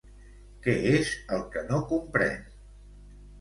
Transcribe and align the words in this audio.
Què 0.63 0.73
és 0.91 1.11
el 1.37 1.43
que 1.57 1.63
no 1.67 1.83
comprèn? 1.93 2.35